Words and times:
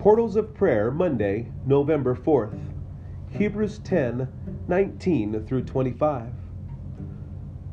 Portals 0.00 0.34
of 0.34 0.54
Prayer, 0.54 0.90
Monday, 0.90 1.52
November 1.66 2.14
4th. 2.14 2.58
Hebrews 3.32 3.80
10 3.80 4.28
19 4.66 5.44
through 5.44 5.64
25. 5.64 6.32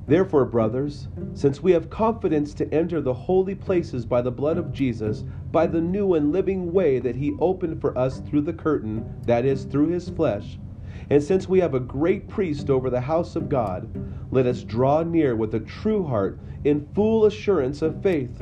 Therefore, 0.07 0.43
brothers, 0.43 1.07
since 1.33 1.63
we 1.63 1.71
have 1.71 1.89
confidence 1.89 2.53
to 2.55 2.73
enter 2.73 2.99
the 2.99 3.13
holy 3.13 3.55
places 3.55 4.05
by 4.05 4.21
the 4.21 4.29
blood 4.29 4.57
of 4.57 4.73
Jesus, 4.73 5.23
by 5.53 5.67
the 5.67 5.79
new 5.79 6.15
and 6.15 6.33
living 6.33 6.73
way 6.73 6.99
that 6.99 7.15
he 7.15 7.37
opened 7.39 7.79
for 7.79 7.97
us 7.97 8.19
through 8.19 8.41
the 8.41 8.51
curtain, 8.51 9.09
that 9.25 9.45
is, 9.45 9.63
through 9.63 9.87
his 9.87 10.09
flesh, 10.09 10.59
and 11.09 11.23
since 11.23 11.47
we 11.47 11.61
have 11.61 11.75
a 11.75 11.79
great 11.79 12.27
priest 12.27 12.69
over 12.69 12.89
the 12.89 12.99
house 12.99 13.37
of 13.37 13.47
God, 13.47 13.89
let 14.31 14.45
us 14.45 14.63
draw 14.63 15.01
near 15.01 15.33
with 15.37 15.55
a 15.55 15.61
true 15.61 16.05
heart 16.05 16.41
in 16.65 16.89
full 16.93 17.25
assurance 17.25 17.81
of 17.81 18.03
faith 18.03 18.41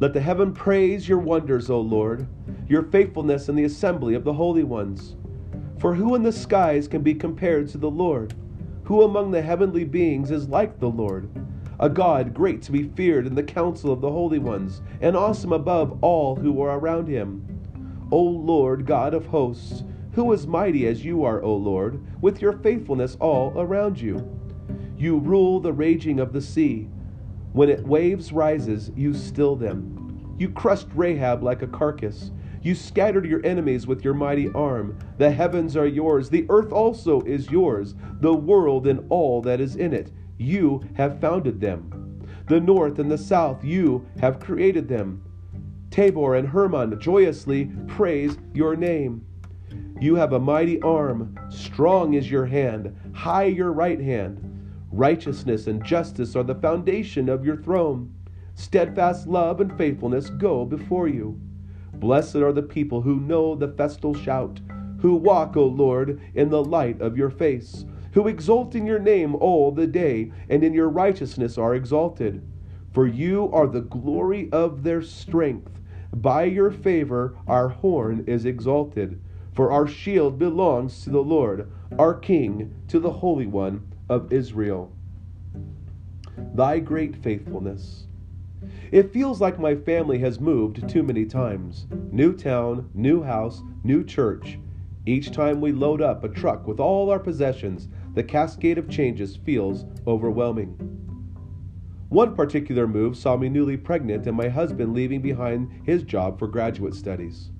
Let 0.00 0.14
the 0.14 0.20
heaven 0.20 0.54
praise 0.54 1.06
your 1.06 1.18
wonders, 1.18 1.68
O 1.68 1.78
Lord, 1.78 2.26
your 2.66 2.84
faithfulness 2.84 3.50
in 3.50 3.54
the 3.54 3.64
assembly 3.64 4.14
of 4.14 4.24
the 4.24 4.32
holy 4.32 4.64
ones. 4.64 5.16
For 5.78 5.94
who 5.94 6.14
in 6.14 6.22
the 6.22 6.32
skies 6.32 6.88
can 6.88 7.02
be 7.02 7.14
compared 7.14 7.68
to 7.68 7.78
the 7.78 7.90
Lord? 7.90 8.32
Who 8.84 9.02
among 9.02 9.30
the 9.30 9.42
heavenly 9.42 9.84
beings 9.84 10.30
is 10.30 10.48
like 10.48 10.80
the 10.80 10.88
Lord? 10.88 11.28
A 11.80 11.90
God 11.90 12.32
great 12.32 12.62
to 12.62 12.72
be 12.72 12.84
feared 12.84 13.26
in 13.26 13.34
the 13.34 13.42
council 13.42 13.92
of 13.92 14.00
the 14.00 14.10
holy 14.10 14.38
ones, 14.38 14.80
and 15.02 15.14
awesome 15.14 15.52
above 15.52 15.98
all 16.02 16.34
who 16.34 16.62
are 16.62 16.78
around 16.78 17.06
him. 17.06 17.46
O 18.10 18.22
Lord, 18.22 18.86
God 18.86 19.12
of 19.12 19.26
hosts, 19.26 19.84
who 20.12 20.32
is 20.32 20.46
mighty 20.46 20.86
as 20.86 21.04
you 21.04 21.24
are, 21.24 21.42
O 21.42 21.54
Lord, 21.54 22.02
with 22.22 22.40
your 22.40 22.54
faithfulness 22.54 23.18
all 23.20 23.52
around 23.54 24.00
you? 24.00 24.34
You 24.96 25.18
rule 25.18 25.60
the 25.60 25.74
raging 25.74 26.20
of 26.20 26.32
the 26.32 26.40
sea. 26.40 26.88
When 27.52 27.68
it 27.68 27.86
waves 27.86 28.32
rises, 28.32 28.92
you 28.94 29.12
still 29.12 29.56
them. 29.56 30.34
You 30.38 30.50
crushed 30.50 30.88
Rahab 30.94 31.42
like 31.42 31.62
a 31.62 31.66
carcass. 31.66 32.30
You 32.62 32.74
scattered 32.74 33.26
your 33.26 33.44
enemies 33.44 33.86
with 33.86 34.04
your 34.04 34.14
mighty 34.14 34.50
arm. 34.52 34.98
The 35.18 35.30
heavens 35.30 35.76
are 35.76 35.86
yours, 35.86 36.30
the 36.30 36.46
earth 36.48 36.72
also 36.72 37.22
is 37.22 37.50
yours, 37.50 37.94
the 38.20 38.34
world 38.34 38.86
and 38.86 39.04
all 39.08 39.42
that 39.42 39.60
is 39.60 39.76
in 39.76 39.92
it. 39.92 40.12
You 40.38 40.82
have 40.94 41.20
founded 41.20 41.60
them. 41.60 42.24
The 42.48 42.60
north 42.60 42.98
and 42.98 43.10
the 43.10 43.18
south, 43.18 43.64
you 43.64 44.06
have 44.20 44.40
created 44.40 44.88
them. 44.88 45.22
Tabor 45.90 46.36
and 46.36 46.48
Hermon 46.48 47.00
joyously 47.00 47.72
praise 47.88 48.38
your 48.54 48.76
name. 48.76 49.26
You 50.00 50.14
have 50.14 50.32
a 50.32 50.38
mighty 50.38 50.80
arm, 50.82 51.36
strong 51.50 52.14
is 52.14 52.30
your 52.30 52.46
hand, 52.46 52.94
high 53.14 53.44
your 53.44 53.72
right 53.72 54.00
hand. 54.00 54.49
Righteousness 54.92 55.68
and 55.68 55.84
justice 55.84 56.34
are 56.34 56.42
the 56.42 56.56
foundation 56.56 57.28
of 57.28 57.44
your 57.44 57.56
throne. 57.56 58.12
Steadfast 58.56 59.28
love 59.28 59.60
and 59.60 59.76
faithfulness 59.78 60.30
go 60.30 60.64
before 60.64 61.06
you. 61.06 61.40
Blessed 61.94 62.36
are 62.36 62.52
the 62.52 62.62
people 62.62 63.02
who 63.02 63.20
know 63.20 63.54
the 63.54 63.68
festal 63.68 64.14
shout, 64.14 64.60
who 65.00 65.14
walk, 65.14 65.56
O 65.56 65.64
Lord, 65.64 66.20
in 66.34 66.50
the 66.50 66.64
light 66.64 67.00
of 67.00 67.16
your 67.16 67.30
face, 67.30 67.84
who 68.14 68.26
exult 68.26 68.74
in 68.74 68.84
your 68.84 68.98
name 68.98 69.36
all 69.36 69.70
the 69.70 69.86
day, 69.86 70.32
and 70.48 70.64
in 70.64 70.74
your 70.74 70.88
righteousness 70.88 71.56
are 71.56 71.76
exalted. 71.76 72.42
For 72.92 73.06
you 73.06 73.48
are 73.52 73.68
the 73.68 73.82
glory 73.82 74.48
of 74.50 74.82
their 74.82 75.02
strength. 75.02 75.70
By 76.12 76.44
your 76.44 76.72
favor 76.72 77.36
our 77.46 77.68
horn 77.68 78.24
is 78.26 78.44
exalted. 78.44 79.20
For 79.52 79.70
our 79.70 79.86
shield 79.86 80.36
belongs 80.36 81.04
to 81.04 81.10
the 81.10 81.22
Lord, 81.22 81.70
our 81.96 82.14
King, 82.14 82.74
to 82.88 82.98
the 82.98 83.12
Holy 83.12 83.46
One 83.46 83.86
of 84.10 84.32
Israel. 84.32 84.92
Thy 86.52 86.80
great 86.80 87.16
faithfulness. 87.16 88.08
It 88.90 89.12
feels 89.12 89.40
like 89.40 89.58
my 89.60 89.76
family 89.76 90.18
has 90.18 90.40
moved 90.40 90.88
too 90.88 91.04
many 91.04 91.24
times. 91.24 91.86
New 92.10 92.36
town, 92.36 92.90
new 92.92 93.22
house, 93.22 93.62
new 93.84 94.02
church. 94.04 94.58
Each 95.06 95.30
time 95.30 95.60
we 95.60 95.70
load 95.70 96.02
up 96.02 96.24
a 96.24 96.28
truck 96.28 96.66
with 96.66 96.80
all 96.80 97.08
our 97.08 97.20
possessions, 97.20 97.88
the 98.14 98.24
cascade 98.24 98.78
of 98.78 98.90
changes 98.90 99.36
feels 99.36 99.86
overwhelming. 100.08 100.76
One 102.08 102.34
particular 102.34 102.88
move 102.88 103.16
saw 103.16 103.36
me 103.36 103.48
newly 103.48 103.76
pregnant 103.76 104.26
and 104.26 104.36
my 104.36 104.48
husband 104.48 104.92
leaving 104.92 105.22
behind 105.22 105.70
his 105.84 106.02
job 106.02 106.36
for 106.36 106.48
graduate 106.48 106.94
studies. 106.94 107.52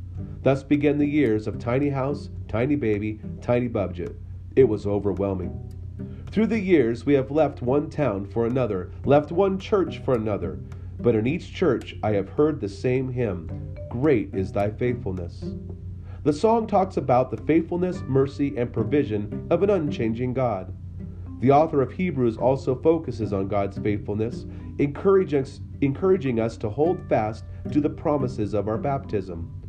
Thus 0.43 0.65
began 0.65 0.99
the 0.99 1.06
years 1.06 1.47
of 1.47 1.60
tiny 1.60 1.91
house, 1.91 2.31
tiny 2.49 2.75
baby, 2.75 3.21
tiny 3.41 3.69
budget. 3.69 4.21
It 4.56 4.65
was 4.65 4.84
overwhelming. 4.84 5.80
Through 6.31 6.47
the 6.49 6.61
years, 6.61 7.05
we 7.05 7.15
have 7.15 7.31
left 7.31 7.62
one 7.62 7.91
town 7.91 8.27
for 8.27 8.47
another, 8.47 8.91
left 9.05 9.33
one 9.33 9.59
church 9.59 9.99
for 9.99 10.15
another. 10.15 10.59
But 11.00 11.15
in 11.15 11.27
each 11.27 11.53
church, 11.55 11.97
I 12.03 12.12
have 12.12 12.28
heard 12.28 12.61
the 12.61 12.69
same 12.69 13.11
hymn 13.11 13.75
Great 13.88 14.34
is 14.34 14.53
thy 14.53 14.71
faithfulness. 14.71 15.44
The 16.22 16.33
song 16.33 16.66
talks 16.66 16.97
about 16.97 17.31
the 17.31 17.39
faithfulness, 17.39 18.03
mercy, 18.06 18.56
and 18.56 18.72
provision 18.72 19.47
of 19.50 19.62
an 19.62 19.71
unchanging 19.71 20.34
God. 20.34 20.72
The 21.41 21.50
author 21.50 21.81
of 21.81 21.93
Hebrews 21.93 22.37
also 22.37 22.75
focuses 22.75 23.33
on 23.33 23.49
God's 23.49 23.78
faithfulness, 23.78 24.44
encouraging 24.78 25.41
us, 25.41 25.60
encouraging 25.81 26.39
us 26.39 26.56
to 26.59 26.69
hold 26.69 27.00
fast 27.09 27.44
to 27.72 27.81
the 27.81 27.91
promises 27.91 28.53
of 28.55 28.69
our 28.69 28.77
baptism. 28.77 29.59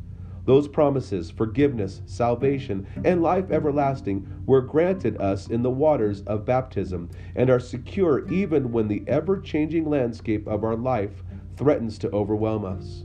Those 0.45 0.67
promises, 0.67 1.29
forgiveness, 1.29 2.01
salvation, 2.05 2.87
and 3.05 3.21
life 3.21 3.51
everlasting, 3.51 4.27
were 4.45 4.61
granted 4.61 5.19
us 5.21 5.47
in 5.47 5.61
the 5.61 5.69
waters 5.69 6.21
of 6.21 6.45
baptism 6.45 7.09
and 7.35 7.49
are 7.49 7.59
secure 7.59 8.27
even 8.29 8.71
when 8.71 8.87
the 8.87 9.03
ever 9.07 9.39
changing 9.39 9.89
landscape 9.89 10.47
of 10.47 10.63
our 10.63 10.75
life 10.75 11.23
threatens 11.55 11.97
to 11.99 12.11
overwhelm 12.11 12.65
us. 12.65 13.03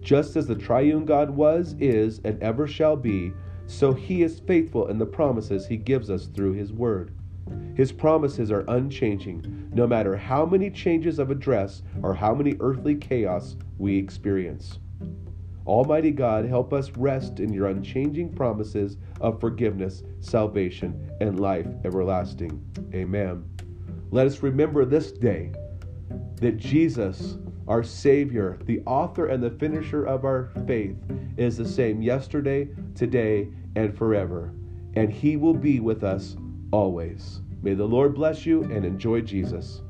Just 0.00 0.36
as 0.36 0.46
the 0.46 0.54
triune 0.54 1.04
God 1.04 1.30
was, 1.30 1.76
is, 1.78 2.20
and 2.24 2.42
ever 2.42 2.66
shall 2.66 2.96
be, 2.96 3.32
so 3.66 3.92
he 3.92 4.22
is 4.22 4.40
faithful 4.40 4.88
in 4.88 4.98
the 4.98 5.06
promises 5.06 5.66
he 5.66 5.76
gives 5.76 6.10
us 6.10 6.26
through 6.26 6.54
his 6.54 6.72
word. 6.72 7.14
His 7.74 7.92
promises 7.92 8.50
are 8.50 8.64
unchanging, 8.68 9.70
no 9.74 9.86
matter 9.86 10.16
how 10.16 10.44
many 10.44 10.70
changes 10.70 11.18
of 11.18 11.30
address 11.30 11.82
or 12.02 12.14
how 12.14 12.34
many 12.34 12.54
earthly 12.60 12.94
chaos 12.94 13.56
we 13.78 13.96
experience. 13.96 14.78
Almighty 15.66 16.10
God, 16.10 16.44
help 16.44 16.72
us 16.72 16.90
rest 16.96 17.38
in 17.40 17.52
your 17.52 17.68
unchanging 17.68 18.34
promises 18.34 18.96
of 19.20 19.40
forgiveness, 19.40 20.02
salvation, 20.20 21.10
and 21.20 21.38
life 21.38 21.66
everlasting. 21.84 22.64
Amen. 22.94 23.44
Let 24.10 24.26
us 24.26 24.42
remember 24.42 24.84
this 24.84 25.12
day 25.12 25.52
that 26.36 26.56
Jesus, 26.56 27.38
our 27.68 27.82
Savior, 27.82 28.58
the 28.64 28.80
author 28.86 29.26
and 29.26 29.42
the 29.42 29.50
finisher 29.50 30.04
of 30.04 30.24
our 30.24 30.50
faith, 30.66 30.96
is 31.36 31.56
the 31.56 31.68
same 31.68 32.02
yesterday, 32.02 32.68
today, 32.94 33.48
and 33.76 33.96
forever. 33.96 34.52
And 34.94 35.10
He 35.10 35.36
will 35.36 35.54
be 35.54 35.80
with 35.80 36.02
us 36.04 36.36
always. 36.72 37.40
May 37.62 37.74
the 37.74 37.84
Lord 37.86 38.14
bless 38.14 38.44
you 38.44 38.64
and 38.64 38.84
enjoy 38.84 39.20
Jesus. 39.20 39.82